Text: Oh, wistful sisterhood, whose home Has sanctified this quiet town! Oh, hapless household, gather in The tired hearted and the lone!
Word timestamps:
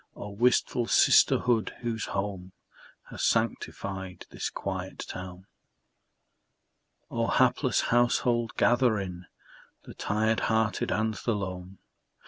Oh, 0.15 0.31
wistful 0.31 0.87
sisterhood, 0.87 1.75
whose 1.81 2.05
home 2.05 2.53
Has 3.11 3.21
sanctified 3.23 4.25
this 4.31 4.49
quiet 4.49 4.97
town! 5.07 5.45
Oh, 7.11 7.27
hapless 7.27 7.81
household, 7.81 8.55
gather 8.57 8.99
in 8.99 9.27
The 9.83 9.93
tired 9.93 10.39
hearted 10.49 10.89
and 10.89 11.13
the 11.13 11.35
lone! 11.35 11.77